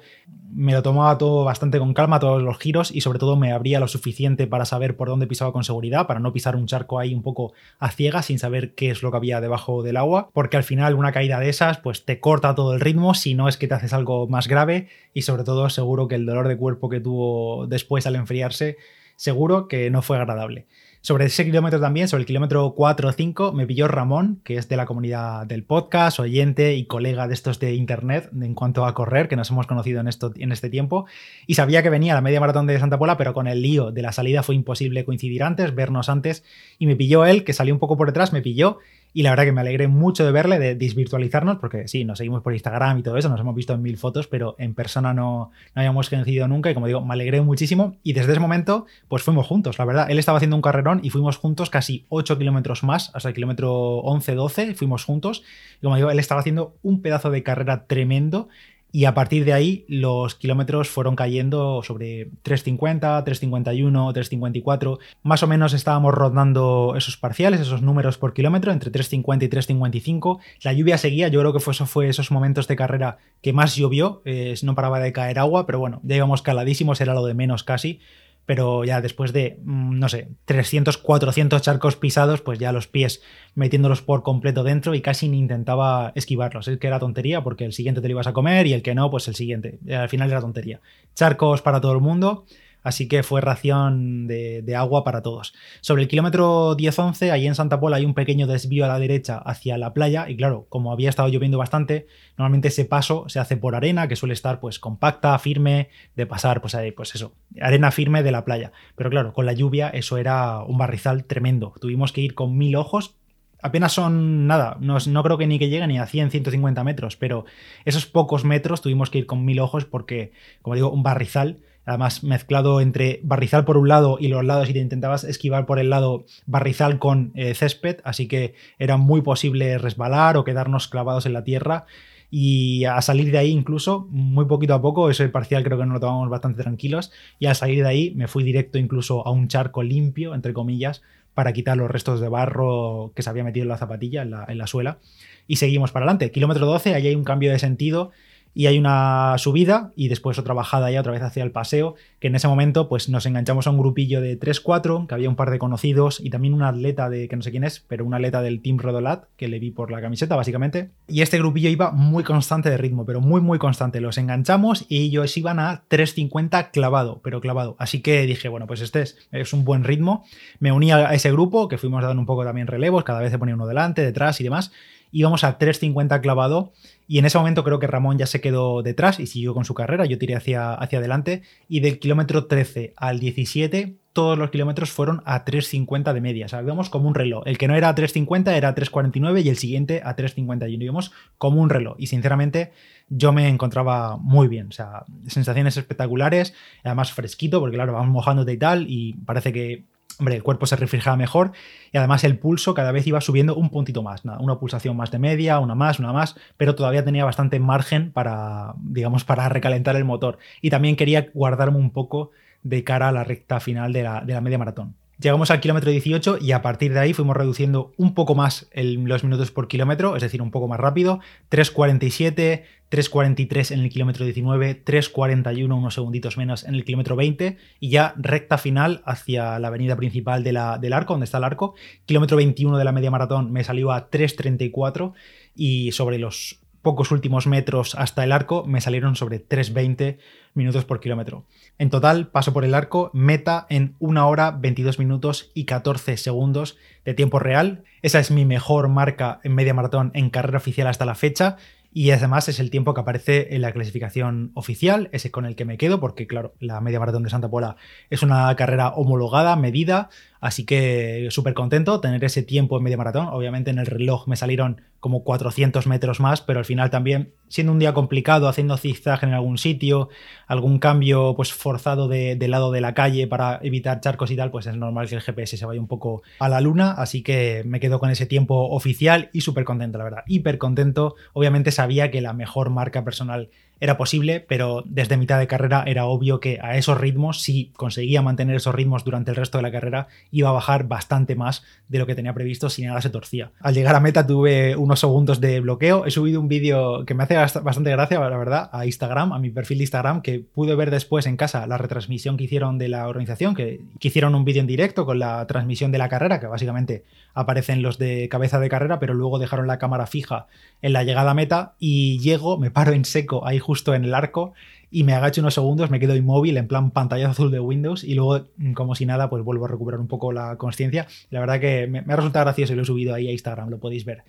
me 0.50 0.72
lo 0.72 0.82
tomaba 0.82 1.18
todo 1.18 1.44
bastante 1.44 1.80
con 1.80 1.94
calma, 1.94 2.22
todos 2.22 2.42
los 2.42 2.58
giros 2.60 2.90
y 2.90 3.02
sobre 3.02 3.20
todo 3.20 3.36
me 3.36 3.52
abría 3.52 3.82
lo 3.82 3.90
suficiente 3.90 4.48
para 4.48 4.64
saber 4.64 4.96
por 4.96 5.10
dónde 5.10 5.28
pisaba 5.28 5.52
con 5.52 5.66
seguridad, 5.66 6.08
para 6.08 6.22
no 6.22 6.32
pisar 6.32 6.56
un 6.56 6.66
charco 6.66 6.98
ahí 6.98 7.14
un 7.14 7.24
poco 7.24 7.52
a 7.78 7.92
ciegas 7.92 8.28
sin 8.28 8.40
saber 8.40 8.74
qué 8.74 8.90
es 8.90 9.04
lo 9.04 9.12
que 9.12 9.18
había 9.18 9.42
debajo 9.42 9.84
del 9.84 9.98
agua, 9.98 10.30
porque 10.32 10.56
al 10.56 10.64
final 10.64 10.96
una 10.96 11.12
caída 11.12 11.42
de 11.42 11.50
esas 11.50 11.78
pues 11.78 12.06
te 12.06 12.22
corta 12.22 12.56
todo 12.56 12.74
el 12.74 12.80
ritmo, 12.80 13.16
si 13.16 13.34
no 13.34 13.50
es 13.50 13.58
que 13.58 13.68
te 13.68 13.74
haces 13.74 13.92
algo 13.92 14.30
más 14.30 14.48
grave 14.48 14.88
y 15.14 15.24
sobre 15.24 15.44
todo 15.44 15.70
seguro 15.70 16.08
que 16.08 16.16
el 16.16 16.26
dolor 16.26 16.48
de 16.48 16.56
cuerpo 16.56 16.88
que 16.88 17.02
tuvo 17.02 17.68
después 17.68 18.08
al 18.08 18.16
enfriarse, 18.16 18.78
seguro 19.18 19.68
que 19.68 19.90
no 19.90 20.02
fue 20.02 20.16
agradable. 20.16 20.68
Sobre 21.04 21.26
ese 21.26 21.44
kilómetro 21.44 21.80
también, 21.80 22.08
sobre 22.08 22.22
el 22.22 22.28
kilómetro 22.28 22.76
4 22.76 23.10
o 23.10 23.12
5, 23.12 23.54
me 23.54 23.66
pilló 23.66 23.88
Ramón, 23.88 24.40
que 24.44 24.58
es 24.58 24.70
de 24.70 24.78
la 24.78 24.86
comunidad 24.86 25.48
del 25.48 25.64
podcast, 25.64 26.20
oyente 26.20 26.76
y 26.76 26.86
colega 26.86 27.28
de 27.28 27.34
estos 27.34 27.60
de 27.60 27.74
internet 27.74 28.30
en 28.40 28.54
cuanto 28.54 28.86
a 28.86 28.94
correr, 28.94 29.28
que 29.28 29.36
nos 29.36 29.50
hemos 29.50 29.66
conocido 29.66 30.00
en, 30.00 30.08
esto, 30.08 30.32
en 30.38 30.52
este 30.52 30.70
tiempo. 30.70 31.08
Y 31.48 31.56
sabía 31.56 31.82
que 31.82 31.90
venía 31.90 32.14
la 32.14 32.22
media 32.22 32.40
maratón 32.40 32.68
de 32.68 32.80
Santa 32.80 33.00
Pola, 33.00 33.18
pero 33.18 33.34
con 33.34 33.48
el 33.48 33.64
lío 33.64 33.90
de 33.90 34.04
la 34.04 34.12
salida 34.12 34.44
fue 34.44 34.54
imposible 34.54 35.04
coincidir 35.04 35.42
antes, 35.42 35.74
vernos 35.74 36.08
antes. 36.08 36.44
Y 36.78 36.86
me 36.86 36.96
pilló 36.96 37.26
él, 37.26 37.44
que 37.46 37.54
salió 37.54 37.74
un 37.74 37.80
poco 37.80 37.98
por 37.98 38.06
detrás, 38.06 38.32
me 38.32 38.44
pilló 38.44 38.78
y 39.14 39.24
la 39.24 39.32
verdad 39.32 39.44
que 39.44 39.52
me 39.52 39.62
alegré 39.62 39.88
mucho 39.88 40.26
de 40.26 40.32
verle, 40.32 40.58
de 40.58 40.76
desvirtualizarnos, 40.76 41.58
porque 41.58 41.88
sí, 41.88 42.06
nos 42.06 42.18
seguimos 42.18 42.42
por 42.42 42.54
Instagram 42.54 43.00
y 43.00 43.04
todo 43.04 43.18
eso, 43.18 43.28
nos 43.28 43.40
hemos 43.40 43.56
visto 43.56 43.74
en 43.74 43.82
mil 43.82 43.98
fotos, 43.98 44.28
pero 44.28 44.56
en 44.58 44.74
persona 44.74 45.14
no, 45.14 45.52
no 45.76 45.80
habíamos 45.80 46.10
coincidido 46.10 46.48
nunca. 46.48 46.72
Y 46.72 46.74
como 46.74 46.88
digo, 46.88 47.02
me 47.02 47.14
alegré 47.14 47.42
muchísimo. 47.42 47.98
Y 48.04 48.14
desde 48.14 48.32
ese 48.32 48.40
momento, 48.40 48.86
pues 49.10 49.24
fuimos 49.24 49.48
juntos, 49.48 49.78
la 49.80 49.86
verdad. 49.86 50.10
Él 50.10 50.18
estaba 50.20 50.38
haciendo 50.38 50.56
un 50.56 50.62
carrerón 50.62 51.02
y 51.04 51.10
fuimos 51.10 51.38
juntos 51.38 51.70
casi 51.70 52.06
8 52.10 52.38
kilómetros 52.38 52.84
más, 52.84 53.12
hasta 53.14 53.30
el 53.30 53.36
kilómetro 53.36 53.98
11, 54.00 54.36
12, 54.36 54.76
fuimos 54.76 55.04
juntos. 55.04 55.44
Y 55.80 55.84
como 55.84 55.96
digo, 55.98 56.10
él 56.10 56.20
estaba 56.20 56.40
haciendo 56.40 56.76
un 56.82 57.02
pedazo 57.02 57.32
de 57.32 57.44
carrera 57.44 57.86
tremendo 57.88 58.48
y 58.92 59.06
a 59.06 59.14
partir 59.14 59.46
de 59.46 59.54
ahí 59.54 59.86
los 59.88 60.36
kilómetros 60.36 60.90
fueron 60.90 61.16
cayendo 61.16 61.82
sobre 61.84 62.30
3.50, 62.44 63.24
3.51, 63.24 64.14
3.54. 64.14 65.00
Más 65.24 65.44
o 65.44 65.48
menos 65.48 65.74
estábamos 65.74 66.14
rondando 66.14 66.94
esos 66.98 67.18
parciales, 67.18 67.62
esos 67.62 67.82
números 67.82 68.18
por 68.18 68.34
kilómetro, 68.34 68.72
entre 68.72 68.92
3.50 68.92 69.44
y 69.44 69.50
3.55. 69.50 70.40
La 70.64 70.74
lluvia 70.74 70.98
seguía, 70.98 71.30
yo 71.30 71.40
creo 71.40 71.54
que 71.54 71.60
fue, 71.60 71.74
eso 71.74 71.86
fue 71.86 72.10
esos 72.10 72.32
momentos 72.32 72.68
de 72.68 72.76
carrera 72.76 73.18
que 73.42 73.54
más 73.54 73.76
llovió, 73.76 74.22
eh, 74.26 74.56
no 74.64 74.76
paraba 74.76 75.00
de 75.00 75.14
caer 75.14 75.40
agua, 75.40 75.66
pero 75.66 75.80
bueno, 75.80 76.02
ya 76.04 76.16
íbamos 76.16 76.42
caladísimos, 76.42 77.00
era 77.02 77.14
lo 77.14 77.26
de 77.26 77.34
menos 77.34 77.64
casi 77.64 78.00
pero 78.46 78.84
ya 78.84 79.02
después 79.02 79.34
de, 79.34 79.60
mm, 79.64 80.00
no 80.00 80.10
sé, 80.10 80.30
300, 80.46 80.98
400 80.98 81.62
charcos 81.62 81.96
pisados, 81.96 82.42
pues 82.42 82.60
ya 82.60 82.72
los 82.72 82.88
pies 82.88 83.22
metiéndolos 83.56 84.02
por 84.02 84.24
completo 84.24 84.64
dentro 84.64 84.96
y 84.96 85.02
casi 85.02 85.30
ni 85.30 85.40
intentaba 85.40 86.12
esquivarlos. 86.16 86.68
Es 86.68 86.78
que 86.78 86.88
era 86.88 87.00
tontería 87.00 87.44
porque 87.44 87.66
el 87.66 87.74
siguiente 87.74 88.02
te 88.02 88.08
lo 88.08 88.14
ibas 88.14 88.28
a 88.28 88.34
comer 88.34 88.68
y 88.68 88.74
el 88.74 88.82
que 88.82 88.96
no, 88.96 89.10
pues 89.10 89.28
el 89.28 89.36
siguiente. 89.36 89.80
Al 89.90 90.10
final 90.10 90.30
era 90.30 90.42
tontería. 90.42 90.82
Charcos 91.16 91.62
para 91.62 91.82
todo 91.82 91.94
el 91.94 92.02
mundo 92.02 92.46
así 92.84 93.08
que 93.08 93.24
fue 93.24 93.42
ración 93.42 94.28
de, 94.28 94.76
agua 94.76 95.04
para 95.04 95.22
todos. 95.22 95.54
Sobre 95.82 96.04
el 96.04 96.08
kilómetro 96.08 96.76
10-11, 96.78 97.32
ahí 97.32 97.46
en 97.46 97.56
Santa 97.56 97.80
Pola 97.80 97.98
hay 97.98 98.06
un 98.06 98.14
pequeño 98.14 98.48
desvío 98.48 98.86
a 98.86 98.88
la 98.88 99.00
derecha 99.00 99.38
hacia 99.38 99.78
la 99.78 99.94
playa 99.94 100.30
y 100.30 100.38
claro, 100.38 100.66
como 100.70 100.92
había 100.92 101.10
estado 101.10 101.28
lloviendo 101.28 101.58
bastante, 101.58 102.08
normalmente 102.38 102.70
ese 102.70 102.86
paso 102.86 103.26
se 103.28 103.40
hace 103.40 103.58
por 103.58 103.76
arena, 103.76 104.08
que 104.08 104.16
suele 104.16 104.34
estar 104.34 104.60
pues 104.60 104.80
compacta, 104.80 105.38
firme, 105.40 105.90
de 106.16 106.26
pasar 106.26 106.62
pues, 106.62 106.76
pues 106.96 107.16
eso, 107.16 107.34
arena 107.60 107.92
firme 107.92 108.24
de 108.24 108.32
la 108.32 108.46
playa. 108.46 108.72
Pero 108.96 109.10
claro, 109.10 109.34
con 109.34 109.46
la 109.46 109.54
lluvia 109.54 109.90
eso 109.90 110.18
era 110.18 110.64
un 110.64 110.78
barrizal 110.78 111.26
tremendo. 111.26 111.74
Tuvimos 111.82 112.12
que 112.14 112.22
ir 112.22 112.34
con 112.34 112.58
mil 112.58 112.76
ojos 112.76 113.16
apenas 113.62 113.94
son 113.94 114.48
nada, 114.48 114.78
no, 114.80 114.98
no, 115.08 115.24
creo 115.24 115.38
que 115.38 115.48
ni 115.48 115.60
que 115.60 115.70
lleguen 115.70 115.90
ni 115.90 116.00
a 116.00 116.06
100, 116.06 116.32
150 116.32 116.84
metros, 116.84 117.16
pero 117.16 117.46
esos 117.86 118.06
pocos 118.06 118.44
metros 118.44 118.82
tuvimos 118.82 119.10
que 119.10 119.20
ir 119.20 119.26
con 119.26 119.46
mil 119.46 119.60
ojos 119.60 119.86
porque, 119.86 120.32
como 120.62 120.76
digo, 120.76 120.90
un 120.90 121.04
barrizal 121.04 121.60
además 121.86 122.24
mezclado 122.24 122.82
entre 122.82 123.20
barrizal 123.24 123.66
por 123.66 123.78
un 123.78 123.88
lado 123.88 124.18
y 124.20 124.28
los 124.28 124.46
lados 124.46 124.70
y 124.70 124.74
te 124.74 124.80
intentabas 124.80 125.24
esquivar 125.24 125.66
por 125.66 125.80
el 125.80 125.90
lado 125.90 126.26
barrizal 126.46 127.00
con 127.00 127.32
eh, 127.36 127.54
césped, 127.54 127.98
así 128.04 128.28
que 128.28 128.54
era 128.80 128.98
muy 128.98 129.22
posible 129.22 129.78
resbalar 129.78 130.38
o 130.38 130.44
quedarnos 130.44 130.88
clavados 130.88 131.26
en 131.26 131.34
la 131.34 131.44
tierra 131.44 131.86
y 132.30 132.86
a 132.86 133.02
salir 133.02 133.32
de 133.32 133.38
ahí 133.38 133.52
incluso 133.52 134.08
muy 134.10 134.46
poquito 134.46 134.74
a 134.74 134.82
poco, 134.82 135.10
ese 135.10 135.28
parcial 135.30 135.64
creo 135.64 135.78
que 135.78 135.86
nos 135.86 135.96
lo 135.96 136.00
tomamos 136.00 136.30
bastante 136.30 136.62
tranquilos 136.62 137.12
y 137.40 137.48
al 137.48 137.56
salir 137.56 137.84
de 137.84 137.90
ahí 137.90 138.14
me 138.16 138.28
fui 138.28 138.44
directo 138.44 138.78
incluso 138.78 139.28
a 139.28 139.32
un 139.32 139.48
charco 139.48 139.84
limpio, 139.84 140.34
entre 140.34 140.54
comillas, 140.54 141.02
para 141.34 141.54
quitar 141.54 141.78
los 141.78 141.90
restos 141.90 142.20
de 142.20 142.30
barro 142.30 143.12
que 143.16 143.22
se 143.22 143.30
había 143.30 143.44
metido 143.44 143.64
en 143.64 143.70
la 143.70 143.78
zapatilla, 143.78 144.22
en 144.22 144.32
la, 144.32 144.46
en 144.48 144.58
la 144.58 144.68
suela 144.68 145.00
y 145.48 145.58
seguimos 145.58 145.92
para 145.92 146.06
adelante. 146.06 146.32
Kilómetro 146.32 146.66
12, 146.66 146.96
ahí 146.96 147.08
hay 147.08 147.16
un 147.16 147.24
cambio 147.24 147.52
de 147.52 147.60
sentido 147.60 148.12
y 148.54 148.66
hay 148.66 148.78
una 148.78 149.36
subida 149.38 149.92
y 149.96 150.08
después 150.08 150.38
otra 150.38 150.54
bajada 150.54 150.92
ya 150.92 151.00
otra 151.00 151.14
vez 151.14 151.22
hacia 151.22 151.44
el 151.44 151.52
paseo, 151.52 151.96
que 152.20 152.28
en 152.28 152.36
ese 152.36 152.48
momento 152.48 152.90
pues 152.90 153.10
nos 153.10 153.26
enganchamos 153.26 153.68
a 153.68 153.70
un 153.70 153.78
grupillo 153.78 154.22
de 154.22 154.40
3-4, 154.40 155.08
que 155.08 155.14
había 155.14 155.30
un 155.30 155.36
par 155.36 155.52
de 155.52 155.60
conocidos 155.60 156.20
y 156.20 156.30
también 156.30 156.54
un 156.54 156.64
atleta 156.64 157.10
de 157.10 157.28
que 157.28 157.36
no 157.36 157.42
sé 157.42 157.52
quién 157.52 157.64
es, 157.64 157.84
pero 157.88 158.06
un 158.06 158.14
atleta 158.14 158.42
del 158.42 158.62
Team 158.62 158.78
Rodolat, 158.78 159.26
que 159.38 159.48
le 159.48 159.60
vi 159.60 159.72
por 159.72 159.92
la 159.92 160.02
camiseta 160.02 160.36
básicamente, 160.36 160.92
y 161.08 161.22
este 161.22 161.38
grupillo 161.38 161.70
iba 161.70 161.92
muy 161.92 162.24
constante 162.24 162.70
de 162.70 162.78
ritmo, 162.78 163.06
pero 163.06 163.22
muy 163.22 163.42
muy 163.42 163.58
constante, 163.58 164.02
los 164.02 164.18
enganchamos 164.18 164.86
y 164.90 165.04
ellos 165.04 165.36
iban 165.38 165.60
a 165.60 165.84
3.50 165.90 166.72
clavado, 166.72 167.22
pero 167.24 167.42
clavado, 167.42 167.76
así 167.80 168.02
que 168.02 168.26
dije, 168.26 168.50
bueno, 168.50 168.68
pues 168.68 168.82
este 168.82 169.02
es, 169.02 169.54
un 169.54 169.66
buen 169.66 169.84
ritmo, 169.84 170.26
me 170.60 170.72
uní 170.72 170.92
a 170.92 171.14
ese 171.14 171.32
grupo, 171.32 171.68
que 171.68 171.78
fuimos 171.78 172.04
dando 172.04 172.20
un 172.20 172.26
poco 172.26 172.44
también 172.44 172.68
relevos, 172.68 173.04
cada 173.04 173.20
vez 173.20 173.32
se 173.32 173.40
ponía 173.40 173.56
uno 173.56 173.68
delante, 173.68 174.02
detrás 174.02 174.40
y 174.42 174.44
demás, 174.44 174.72
íbamos 175.12 175.44
a 175.44 175.58
3.50 175.58 176.22
clavado 176.22 176.72
y 177.12 177.20
en 177.20 177.26
ese 177.26 177.38
momento 177.38 177.66
creo 177.66 177.78
que 177.78 177.88
Ramón 177.88 178.18
ya 178.18 178.26
se 178.26 178.40
quedó 178.40 178.84
detrás 178.84 179.20
y 179.20 179.28
siguió 179.28 179.54
con 179.54 179.66
su 179.66 179.74
carrera, 179.74 180.06
yo 180.06 180.18
tiré 180.18 180.34
hacia, 180.34 180.74
hacia 180.74 181.00
adelante. 181.00 181.42
Y 181.68 181.82
del 181.82 182.00
kilómetro 182.00 182.46
13 182.46 182.94
al 182.96 183.20
17 183.20 183.98
todos 184.14 184.38
los 184.38 184.50
kilómetros 184.50 184.92
fueron 184.92 185.22
a 185.26 185.44
3.50 185.44 186.14
de 186.14 186.22
media, 186.22 186.46
o 186.46 186.50
sea, 186.50 186.62
íbamos 186.62 186.90
como 186.90 187.10
un 187.10 187.16
reloj. 187.16 187.44
El 187.46 187.58
que 187.58 187.68
no 187.68 187.76
era 187.76 187.90
a 187.90 187.96
3.50 187.96 188.54
era 188.54 188.70
a 188.70 188.76
3.49 188.76 189.44
y 189.44 189.50
el 189.50 189.58
siguiente 189.58 190.02
a 190.06 190.16
3.51, 190.16 190.82
íbamos 190.82 191.12
como 191.38 191.62
un 191.62 191.70
reloj. 191.70 191.96
Y 191.98 192.08
sinceramente 192.08 192.72
yo 193.10 193.34
me 193.34 193.50
encontraba 193.50 194.16
muy 194.16 194.48
bien, 194.48 194.68
o 194.68 194.72
sea, 194.72 195.04
sensaciones 195.28 195.76
espectaculares, 195.76 196.54
además 196.82 197.12
fresquito 197.12 197.60
porque 197.60 197.76
claro, 197.76 197.92
vamos 197.92 198.10
mojándote 198.10 198.54
y 198.54 198.58
tal 198.58 198.86
y 198.88 199.14
parece 199.26 199.52
que 199.52 199.84
hombre, 200.20 200.36
el 200.36 200.44
cuerpo 200.44 200.66
se 200.66 200.76
reflejaba 200.76 201.18
mejor 201.18 201.52
y 201.92 201.98
además 201.98 202.24
el 202.24 202.38
pulso 202.38 202.74
cada 202.74 202.92
vez 202.92 203.06
iba 203.08 203.22
subiendo 203.22 203.56
un 203.56 203.70
puntito 203.70 204.04
más, 204.04 204.24
una 204.24 204.60
pulsación 204.60 204.96
más 204.96 205.12
de 205.12 205.20
media, 205.20 205.60
una 205.60 205.76
más, 205.76 206.00
una 206.00 206.14
más, 206.14 206.36
pero 206.58 206.76
todavía 206.76 207.04
tenía 207.04 207.26
bastante 207.26 207.60
margen 207.60 208.12
para, 208.12 208.74
digamos, 208.78 209.24
para 209.24 209.50
recalentar 209.50 209.96
el 209.96 210.06
motor. 210.06 210.38
Y 210.62 210.70
también 210.70 210.96
quería 210.96 211.30
guardarme 211.34 211.78
un 211.78 211.92
poco 211.92 212.32
de 212.64 212.84
cara 212.84 213.10
a 213.10 213.12
la 213.12 213.24
recta 213.24 213.60
final 213.60 213.94
de 213.94 214.04
la, 214.04 214.22
de 214.22 214.34
la 214.34 214.42
media 214.42 214.58
maratón. 214.58 214.96
Llegamos 215.22 215.52
al 215.52 215.60
kilómetro 215.60 215.92
18 215.92 216.40
y 216.42 216.52
a 216.52 216.64
partir 216.64 216.94
de 216.94 217.00
ahí 217.00 217.14
fuimos 217.14 217.38
reduciendo 217.38 217.94
un 217.96 218.16
poco 218.16 218.34
más 218.34 218.68
los 218.74 219.24
minutos 219.24 219.52
por 219.52 219.68
kilómetro, 219.68 220.16
es 220.16 220.24
decir, 220.24 220.42
un 220.42 220.50
poco 220.50 220.68
más 220.68 220.80
rápido. 220.80 221.20
3.47, 221.52 222.64
3.43 222.90 223.72
en 223.72 223.82
el 223.82 223.90
kilómetro 223.90 224.26
19, 224.26 224.84
3.41 224.84 225.78
unos 225.78 225.94
segunditos 225.94 226.38
menos 226.38 226.64
en 226.64 226.74
el 226.74 226.84
kilómetro 226.84 227.16
20 227.16 227.56
y 227.80 227.90
ya 227.90 228.16
recta 228.18 228.58
final 228.58 229.04
hacia 229.06 229.60
la 229.60 229.68
avenida 229.68 229.96
principal 229.96 230.44
del 230.44 230.58
arco, 230.58 231.14
donde 231.14 231.26
está 231.26 231.38
el 231.38 231.44
arco. 231.44 231.76
Kilómetro 232.08 232.38
21 232.38 232.80
de 232.80 232.84
la 232.84 232.92
media 232.92 233.12
maratón 233.12 233.52
me 233.52 233.64
salió 233.64 233.92
a 233.92 234.10
3.34 234.10 235.14
y 235.56 235.92
sobre 235.92 236.18
los 236.18 236.61
pocos 236.82 237.12
últimos 237.12 237.48
metros 237.48 237.96
hasta 237.96 238.24
el 238.24 238.32
arco 238.32 238.66
me 238.66 238.82
salieron 238.82 239.16
sobre 239.16 239.46
3.20 239.46 240.18
minutos 240.54 240.86
por 240.86 241.00
kilómetro. 241.00 241.46
En 241.78 241.90
total, 241.90 242.28
paso 242.28 242.54
por 242.54 242.66
el 242.66 242.74
arco, 242.74 243.12
meta 243.14 243.66
en 243.70 243.96
1 244.00 244.28
hora 244.28 244.52
22 244.52 245.00
minutos 245.00 245.52
y 245.54 245.66
14 245.66 246.18
segundos 246.18 246.78
de 247.06 247.14
tiempo 247.14 247.40
real. 247.40 247.84
Esa 248.02 248.20
es 248.20 248.32
mi 248.32 248.46
mejor 248.46 248.90
marca 248.90 249.40
en 249.44 249.56
media 249.56 249.74
maratón 249.74 250.12
en 250.14 250.30
carrera 250.30 250.58
oficial 250.58 250.88
hasta 250.88 251.06
la 251.06 251.16
fecha. 251.16 251.58
Y 251.94 252.12
además 252.12 252.48
es 252.48 252.62
el 252.62 252.72
tiempo 252.72 252.94
que 252.94 253.02
aparece 253.02 253.54
en 253.54 253.62
la 253.62 253.74
clasificación 253.74 254.52
oficial, 254.54 255.10
ese 255.12 255.30
con 255.30 255.46
el 255.46 255.58
que 255.58 255.66
me 255.66 255.78
quedo, 255.78 256.00
porque 256.00 256.26
claro, 256.26 256.54
la 256.60 256.80
media 256.80 257.02
maratón 257.02 257.24
de 257.24 257.30
Santa 257.30 257.50
Pola 257.50 257.76
es 258.10 258.24
una 258.24 258.56
carrera 258.56 258.90
homologada, 258.90 259.58
medida, 259.58 260.10
Así 260.42 260.66
que 260.66 261.28
súper 261.30 261.54
contento 261.54 262.02
tener 262.02 262.24
ese 262.24 262.42
tiempo 262.42 262.76
en 262.76 262.84
media 262.84 262.98
maratón. 262.98 263.28
Obviamente 263.32 263.70
en 263.70 263.78
el 263.78 263.86
reloj 263.86 264.28
me 264.28 264.36
salieron 264.36 264.82
como 265.00 265.24
400 265.24 265.86
metros 265.86 266.20
más, 266.20 266.42
pero 266.42 266.58
al 266.58 266.66
final 266.66 266.90
también, 266.90 267.34
siendo 267.48 267.72
un 267.72 267.78
día 267.80 267.94
complicado, 267.94 268.48
haciendo 268.48 268.76
zigzag 268.76 269.24
en 269.24 269.34
algún 269.34 269.60
sitio, 269.60 270.10
algún 270.48 270.80
cambio 270.80 271.36
pues 271.36 271.54
forzado 271.54 272.08
de, 272.08 272.36
lado 272.48 272.72
de 272.72 272.82
la 272.82 272.96
calle 272.96 273.28
para 273.28 273.60
evitar 273.62 274.02
charcos 274.02 274.32
y 274.32 274.36
tal, 274.36 274.50
pues 274.50 274.66
es 274.66 274.76
normal 274.76 275.08
que 275.08 275.16
el 275.16 275.22
GPS 275.22 275.58
se 275.58 275.66
vaya 275.66 275.80
un 275.80 275.88
poco 275.88 276.24
a 276.40 276.50
la 276.50 276.60
luna. 276.60 276.94
Así 276.94 277.22
que 277.22 277.62
me 277.66 277.80
quedo 277.80 278.00
con 278.00 278.10
ese 278.10 278.26
tiempo 278.26 278.68
oficial 278.70 279.30
y 279.34 279.42
súper 279.42 279.64
contento, 279.64 280.00
la 280.00 280.06
verdad. 280.06 280.24
Hiper 280.26 280.58
contento. 280.58 281.16
Obviamente 281.34 281.72
sabía 281.72 282.10
que 282.10 282.20
la 282.20 282.34
mejor 282.34 282.72
marca 282.72 283.04
personal 283.04 283.50
era 283.82 283.98
posible, 283.98 284.46
pero 284.48 284.84
desde 284.86 285.18
mitad 285.18 285.40
de 285.40 285.48
carrera 285.48 285.84
era 285.88 286.06
obvio 286.06 286.40
que 286.40 286.60
a 286.62 286.78
esos 286.78 287.00
ritmos, 287.00 287.42
si 287.42 287.72
conseguía 287.76 288.22
mantener 288.22 288.56
esos 288.56 288.76
ritmos 288.76 289.04
durante 289.04 289.32
el 289.32 289.36
resto 289.36 289.58
de 289.58 289.64
la 289.64 289.72
carrera, 289.72 290.08
iba 290.30 290.50
a 290.50 290.52
bajar 290.52 290.88
bastante 290.88 291.36
más 291.36 291.64
de 291.90 291.98
lo 291.98 292.06
que 292.06 292.14
tenía 292.14 292.32
previsto 292.36 292.70
si 292.70 292.84
nada 292.84 293.02
se 293.02 293.10
torcía. 293.10 293.52
Al 293.60 293.74
llegar 293.74 293.96
a 293.96 294.00
meta 294.00 294.28
tuve 294.28 294.76
unos 294.76 295.00
segundos 295.00 295.42
de 295.42 295.62
bloqueo. 295.62 296.06
He 296.06 296.12
subido 296.12 296.40
un 296.40 296.48
vídeo 296.48 297.06
que 297.06 297.16
me 297.16 297.24
hace 297.24 297.36
bastante 297.36 297.90
gracia, 297.90 298.20
la 298.20 298.38
verdad, 298.38 298.70
a 298.72 298.86
Instagram, 298.86 299.34
a 299.34 299.40
mi 299.40 299.50
perfil 299.50 299.80
de 299.80 299.86
Instagram, 299.86 300.22
que 300.22 300.40
pude 300.40 300.76
ver 300.76 300.92
después 300.92 301.26
en 301.26 301.36
casa 301.36 301.66
la 301.66 301.80
retransmisión 301.80 302.38
que 302.38 302.44
hicieron 302.44 302.78
de 302.78 302.88
la 302.88 303.08
organización, 303.08 303.56
que, 303.56 303.82
que 304.00 304.10
hicieron 304.10 304.36
un 304.36 304.46
vídeo 304.46 304.62
en 304.62 304.68
directo 304.68 305.08
con 305.08 305.18
la 305.18 305.48
transmisión 305.48 305.92
de 305.92 305.98
la 305.98 306.08
carrera, 306.08 306.40
que 306.40 306.46
básicamente 306.46 307.04
aparecen 307.34 307.82
los 307.82 307.98
de 307.98 308.30
cabeza 308.30 308.60
de 308.60 308.70
carrera, 308.70 309.00
pero 309.00 309.16
luego 309.16 309.40
dejaron 309.40 309.66
la 309.66 309.80
cámara 309.80 310.06
fija 310.06 310.46
en 310.84 310.94
la 310.94 311.04
llegada 311.04 311.32
a 311.32 311.34
meta 311.34 311.74
y 311.80 312.20
llego, 312.20 312.60
me 312.60 312.70
paro 312.70 312.92
en 312.92 313.06
seco 313.06 313.48
ahí 313.48 313.58
justo 313.58 313.71
en 313.88 314.06
el 314.06 314.14
arco 314.14 314.54
y 314.90 315.04
me 315.04 315.14
agacho 315.14 315.40
unos 315.40 315.54
segundos, 315.54 315.90
me 315.90 316.00
quedo 316.00 316.16
inmóvil 316.16 316.58
en 316.58 316.68
plan 316.68 316.92
pantalla 316.92 317.30
azul 317.30 317.50
de 317.50 317.62
Windows 317.62 318.04
y 318.04 318.14
luego, 318.14 318.48
mm, 318.58 318.74
como 318.74 318.94
si 318.94 319.06
nada, 319.06 319.30
pues 319.30 319.44
vuelvo 319.44 319.66
a 319.66 319.70
recuperar 319.70 320.02
un 320.02 320.08
poco 320.08 320.34
la 320.34 320.58
conciencia. 320.58 321.08
La 321.30 321.40
verdad 321.40 321.60
que 321.62 321.88
me, 321.88 322.00
ha 322.00 322.16
resultado 322.16 322.46
gracioso 322.46 322.74
y 322.74 322.76
lo 322.76 322.82
he 322.82 322.86
subido 322.86 323.16
ahí 323.16 323.28
a 323.30 323.32
Instagram, 323.32 323.70
lo 323.70 323.80
podéis 323.80 324.04
ver. 324.04 324.24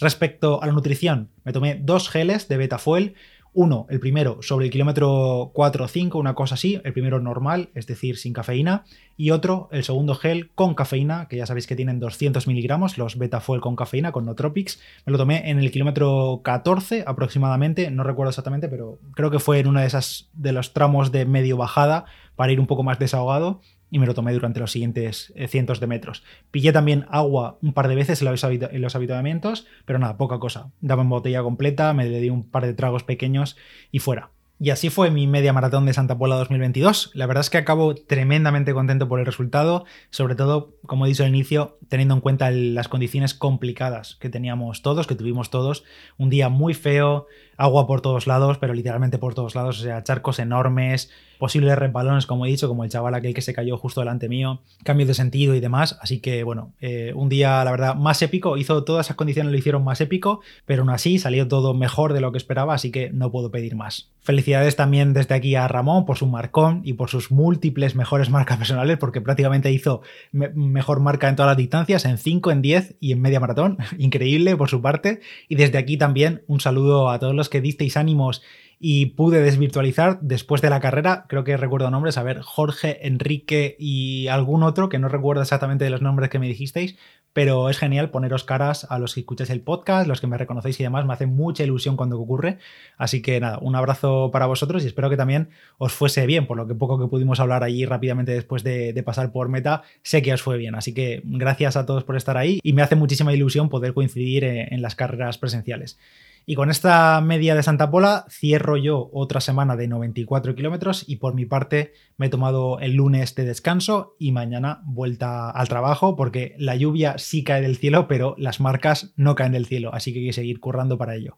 Respecto 0.00 0.60
a 0.60 0.66
la 0.66 0.72
nutrición, 0.72 1.28
me 1.44 1.52
tomé 1.52 1.76
dos 1.76 2.08
geles 2.08 2.48
de 2.48 2.56
Betafuel 2.56 3.14
uno, 3.52 3.86
el 3.90 4.00
primero 4.00 4.38
sobre 4.42 4.66
el 4.66 4.72
kilómetro 4.72 5.50
4 5.54 5.84
o 5.84 5.88
5, 5.88 6.18
una 6.18 6.34
cosa 6.34 6.54
así, 6.54 6.80
el 6.84 6.92
primero 6.92 7.20
normal, 7.20 7.70
es 7.74 7.86
decir, 7.86 8.16
sin 8.16 8.32
cafeína, 8.32 8.84
y 9.16 9.30
otro, 9.30 9.68
el 9.72 9.82
segundo 9.84 10.14
gel 10.14 10.50
con 10.54 10.74
cafeína, 10.74 11.26
que 11.28 11.36
ya 11.36 11.46
sabéis 11.46 11.66
que 11.66 11.74
tienen 11.74 11.98
200 11.98 12.46
miligramos, 12.46 12.98
los 12.98 13.18
Betafuel 13.18 13.60
con 13.60 13.74
cafeína, 13.74 14.12
con 14.12 14.26
Nootropics. 14.26 14.80
Me 15.06 15.12
lo 15.12 15.18
tomé 15.18 15.50
en 15.50 15.58
el 15.58 15.70
kilómetro 15.70 16.40
14 16.44 17.04
aproximadamente, 17.06 17.90
no 17.90 18.04
recuerdo 18.04 18.30
exactamente, 18.30 18.68
pero 18.68 19.00
creo 19.14 19.30
que 19.30 19.40
fue 19.40 19.58
en 19.58 19.66
uno 19.66 19.80
de, 19.80 19.86
esas, 19.86 20.30
de 20.34 20.52
los 20.52 20.72
tramos 20.72 21.10
de 21.10 21.26
medio 21.26 21.56
bajada 21.56 22.04
para 22.36 22.52
ir 22.52 22.60
un 22.60 22.66
poco 22.66 22.84
más 22.84 22.98
desahogado 22.98 23.60
y 23.90 23.98
me 23.98 24.06
lo 24.06 24.14
tomé 24.14 24.32
durante 24.32 24.60
los 24.60 24.72
siguientes 24.72 25.32
eh, 25.36 25.48
cientos 25.48 25.80
de 25.80 25.86
metros. 25.86 26.22
Pillé 26.50 26.72
también 26.72 27.06
agua 27.10 27.58
un 27.62 27.72
par 27.72 27.88
de 27.88 27.94
veces 27.94 28.22
en 28.22 28.30
los, 28.30 28.44
en 28.44 28.86
habitamientos, 28.94 29.66
pero 29.84 29.98
nada, 29.98 30.16
poca 30.16 30.38
cosa. 30.38 30.70
Daba 30.80 31.02
en 31.02 31.08
botella 31.08 31.42
completa, 31.42 31.92
me 31.94 32.06
le 32.08 32.20
di 32.20 32.30
un 32.30 32.48
par 32.48 32.66
de 32.66 32.74
tragos 32.74 33.04
pequeños 33.04 33.56
y 33.90 34.00
fuera. 34.00 34.30
Y 34.60 34.70
así 34.70 34.90
fue 34.90 35.12
mi 35.12 35.28
media 35.28 35.52
maratón 35.52 35.86
de 35.86 35.92
Santa 35.92 36.18
Pola 36.18 36.34
2022. 36.34 37.12
La 37.14 37.26
verdad 37.26 37.42
es 37.42 37.50
que 37.50 37.58
acabo 37.58 37.94
tremendamente 37.94 38.74
contento 38.74 39.06
por 39.06 39.20
el 39.20 39.26
resultado, 39.26 39.84
sobre 40.10 40.34
todo, 40.34 40.74
como 40.84 41.06
he 41.06 41.08
dicho 41.08 41.22
al 41.22 41.28
inicio, 41.28 41.78
teniendo 41.88 42.14
en 42.14 42.20
cuenta 42.20 42.50
las 42.50 42.88
condiciones 42.88 43.34
complicadas 43.34 44.16
que 44.16 44.30
teníamos 44.30 44.82
todos, 44.82 45.06
que 45.06 45.14
tuvimos 45.14 45.50
todos. 45.50 45.84
Un 46.16 46.28
día 46.28 46.48
muy 46.48 46.74
feo, 46.74 47.28
agua 47.58 47.86
por 47.86 48.00
todos 48.00 48.26
lados, 48.26 48.56
pero 48.58 48.72
literalmente 48.72 49.18
por 49.18 49.34
todos 49.34 49.54
lados, 49.54 49.80
o 49.80 49.82
sea, 49.82 50.02
charcos 50.02 50.38
enormes, 50.38 51.10
posibles 51.38 51.76
resbalones, 51.76 52.26
como 52.26 52.46
he 52.46 52.48
dicho, 52.48 52.68
como 52.68 52.84
el 52.84 52.90
chaval 52.90 53.14
aquel 53.14 53.34
que 53.34 53.42
se 53.42 53.52
cayó 53.52 53.76
justo 53.76 54.00
delante 54.00 54.28
mío, 54.28 54.60
cambios 54.84 55.08
de 55.08 55.14
sentido 55.14 55.54
y 55.54 55.60
demás. 55.60 55.98
Así 56.00 56.20
que, 56.20 56.42
bueno, 56.44 56.72
eh, 56.80 57.12
un 57.14 57.28
día, 57.28 57.62
la 57.64 57.70
verdad, 57.70 57.94
más 57.94 58.22
épico, 58.22 58.56
hizo 58.56 58.84
todas 58.84 59.06
esas 59.06 59.16
condiciones, 59.16 59.52
lo 59.52 59.58
hicieron 59.58 59.84
más 59.84 60.00
épico, 60.00 60.40
pero 60.66 60.82
aún 60.82 60.90
así 60.90 61.18
salió 61.18 61.48
todo 61.48 61.74
mejor 61.74 62.12
de 62.12 62.20
lo 62.20 62.32
que 62.32 62.38
esperaba, 62.38 62.74
así 62.74 62.90
que 62.90 63.10
no 63.10 63.30
puedo 63.30 63.50
pedir 63.50 63.76
más. 63.76 64.10
Felicidades 64.20 64.76
también 64.76 65.14
desde 65.14 65.34
aquí 65.34 65.54
a 65.54 65.66
Ramón 65.68 66.04
por 66.04 66.18
su 66.18 66.26
marcón 66.26 66.82
y 66.84 66.92
por 66.92 67.08
sus 67.08 67.30
múltiples 67.30 67.94
mejores 67.94 68.30
marcas 68.30 68.58
personales, 68.58 68.98
porque 68.98 69.20
prácticamente 69.20 69.72
hizo 69.72 70.02
mejor 70.32 71.00
marca 71.00 71.28
en 71.28 71.36
todas 71.36 71.50
las 71.50 71.56
distancias, 71.56 72.04
en 72.04 72.18
5, 72.18 72.50
en 72.50 72.62
10 72.62 72.96
y 73.00 73.12
en 73.12 73.20
media 73.20 73.40
maratón. 73.40 73.78
Increíble 73.98 74.56
por 74.56 74.68
su 74.68 74.82
parte. 74.82 75.20
Y 75.48 75.54
desde 75.54 75.78
aquí 75.78 75.96
también 75.96 76.42
un 76.46 76.60
saludo 76.60 77.10
a 77.10 77.18
todos 77.18 77.34
los 77.34 77.47
que 77.48 77.60
disteis 77.60 77.96
ánimos 77.96 78.42
y 78.80 79.06
pude 79.06 79.40
desvirtualizar 79.40 80.20
después 80.20 80.62
de 80.62 80.70
la 80.70 80.80
carrera, 80.80 81.26
creo 81.28 81.42
que 81.42 81.56
recuerdo 81.56 81.90
nombres, 81.90 82.16
a 82.16 82.22
ver, 82.22 82.42
Jorge, 82.42 83.06
Enrique 83.06 83.76
y 83.78 84.28
algún 84.28 84.62
otro, 84.62 84.88
que 84.88 85.00
no 85.00 85.08
recuerdo 85.08 85.42
exactamente 85.42 85.84
de 85.84 85.90
los 85.90 86.00
nombres 86.00 86.30
que 86.30 86.38
me 86.38 86.46
dijisteis, 86.46 86.96
pero 87.32 87.68
es 87.70 87.78
genial 87.78 88.10
poneros 88.10 88.44
caras 88.44 88.86
a 88.88 88.98
los 89.00 89.14
que 89.14 89.20
escucháis 89.20 89.50
el 89.50 89.62
podcast, 89.62 90.06
los 90.06 90.20
que 90.20 90.28
me 90.28 90.38
reconocéis 90.38 90.78
y 90.78 90.84
demás, 90.84 91.04
me 91.06 91.12
hace 91.12 91.26
mucha 91.26 91.64
ilusión 91.64 91.96
cuando 91.96 92.20
ocurre, 92.20 92.58
así 92.96 93.20
que 93.20 93.40
nada, 93.40 93.58
un 93.60 93.74
abrazo 93.74 94.30
para 94.32 94.46
vosotros 94.46 94.84
y 94.84 94.86
espero 94.86 95.10
que 95.10 95.16
también 95.16 95.48
os 95.78 95.92
fuese 95.92 96.24
bien, 96.26 96.46
por 96.46 96.56
lo 96.56 96.68
que 96.68 96.74
poco 96.74 97.00
que 97.00 97.08
pudimos 97.08 97.40
hablar 97.40 97.64
allí 97.64 97.84
rápidamente 97.84 98.32
después 98.32 98.62
de, 98.62 99.02
pasar 99.04 99.32
por 99.32 99.48
meta, 99.48 99.82
sé 100.02 100.22
que 100.22 100.32
os 100.32 100.42
fue 100.42 100.58
bien, 100.58 100.74
así 100.74 100.92
que 100.92 101.22
gracias 101.24 101.76
a 101.76 101.86
todos 101.86 102.04
por 102.04 102.16
estar 102.16 102.36
ahí 102.36 102.60
y 102.62 102.74
me 102.74 102.82
hace 102.82 102.94
muchísima 102.94 103.32
ilusión 103.32 103.68
poder 103.70 103.94
coincidir 103.94 104.44
en 104.44 104.82
las 104.82 104.94
carreras 104.94 105.38
presenciales. 105.38 105.98
Y 106.46 106.54
con 106.54 106.70
esta 106.70 107.20
media 107.20 107.54
de 107.54 107.62
Santa 107.62 107.90
Pola 107.90 108.24
cierro 108.30 108.76
yo 108.76 109.10
otra 109.12 109.40
semana 109.40 109.76
de 109.76 109.88
94 109.88 110.54
kilómetros 110.54 111.04
y 111.06 111.16
por 111.16 111.34
mi 111.34 111.44
parte 111.44 111.92
me 112.16 112.26
he 112.26 112.30
tomado 112.30 112.80
el 112.80 112.94
lunes 112.94 113.34
de 113.34 113.44
descanso 113.44 114.16
y 114.18 114.32
mañana 114.32 114.80
vuelta 114.84 115.50
al 115.50 115.68
trabajo 115.68 116.16
porque 116.16 116.54
la 116.58 116.76
lluvia 116.76 117.18
sí 117.18 117.44
cae 117.44 117.60
del 117.60 117.76
cielo, 117.76 118.08
pero 118.08 118.34
las 118.38 118.60
marcas 118.60 119.12
no 119.16 119.34
caen 119.34 119.52
del 119.52 119.66
cielo, 119.66 119.94
así 119.94 120.12
que 120.12 120.20
hay 120.20 120.26
que 120.26 120.32
seguir 120.32 120.60
currando 120.60 120.96
para 120.98 121.14
ello. 121.14 121.36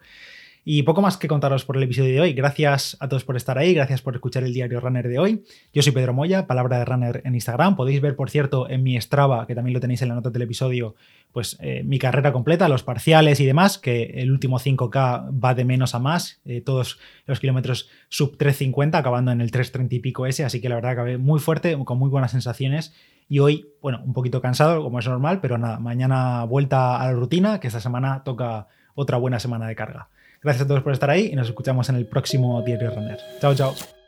Y 0.64 0.82
poco 0.82 1.00
más 1.00 1.16
que 1.16 1.26
contaros 1.26 1.64
por 1.64 1.78
el 1.78 1.84
episodio 1.84 2.12
de 2.12 2.20
hoy. 2.20 2.32
Gracias 2.34 2.96
a 3.00 3.08
todos 3.08 3.24
por 3.24 3.36
estar 3.36 3.56
ahí, 3.56 3.72
gracias 3.72 4.02
por 4.02 4.14
escuchar 4.14 4.44
el 4.44 4.52
diario 4.52 4.78
Runner 4.78 5.08
de 5.08 5.18
hoy. 5.18 5.44
Yo 5.72 5.80
soy 5.80 5.92
Pedro 5.92 6.12
Moya, 6.12 6.46
palabra 6.46 6.78
de 6.78 6.84
Runner 6.84 7.22
en 7.24 7.34
Instagram. 7.34 7.76
Podéis 7.76 8.02
ver, 8.02 8.14
por 8.14 8.28
cierto, 8.28 8.68
en 8.68 8.82
mi 8.82 9.00
Strava, 9.00 9.46
que 9.46 9.54
también 9.54 9.72
lo 9.72 9.80
tenéis 9.80 10.02
en 10.02 10.08
la 10.08 10.16
nota 10.16 10.28
del 10.28 10.42
episodio, 10.42 10.96
pues 11.32 11.56
eh, 11.60 11.82
mi 11.82 11.98
carrera 11.98 12.30
completa, 12.32 12.68
los 12.68 12.82
parciales 12.82 13.40
y 13.40 13.46
demás, 13.46 13.78
que 13.78 14.02
el 14.16 14.30
último 14.30 14.58
5K 14.58 15.42
va 15.42 15.54
de 15.54 15.64
menos 15.64 15.94
a 15.94 15.98
más, 15.98 16.40
eh, 16.44 16.60
todos 16.60 16.98
los 17.24 17.40
kilómetros 17.40 17.88
sub 18.10 18.36
350, 18.36 18.98
acabando 18.98 19.32
en 19.32 19.40
el 19.40 19.50
330 19.50 19.94
y 19.94 20.00
pico 20.00 20.26
ese, 20.26 20.44
así 20.44 20.60
que 20.60 20.68
la 20.68 20.74
verdad 20.74 20.92
acabé 20.92 21.16
muy 21.16 21.40
fuerte, 21.40 21.78
con 21.86 21.98
muy 21.98 22.10
buenas 22.10 22.32
sensaciones. 22.32 22.94
Y 23.30 23.38
hoy, 23.38 23.68
bueno, 23.80 24.02
un 24.04 24.12
poquito 24.12 24.42
cansado, 24.42 24.82
como 24.82 24.98
es 24.98 25.06
normal, 25.06 25.40
pero 25.40 25.56
nada, 25.56 25.78
mañana 25.78 26.44
vuelta 26.44 27.00
a 27.00 27.06
la 27.06 27.12
rutina, 27.12 27.60
que 27.60 27.68
esta 27.68 27.80
semana 27.80 28.24
toca 28.24 28.66
otra 28.94 29.16
buena 29.16 29.38
semana 29.38 29.66
de 29.68 29.76
carga. 29.76 30.10
Gracias 30.42 30.64
a 30.64 30.68
todos 30.68 30.82
por 30.82 30.92
estar 30.92 31.10
ahí 31.10 31.30
y 31.32 31.36
nos 31.36 31.48
escuchamos 31.48 31.88
en 31.90 31.96
el 31.96 32.06
próximo 32.06 32.62
Diario 32.62 32.90
Runner. 32.90 33.18
Chao, 33.40 33.54
chao. 33.54 33.99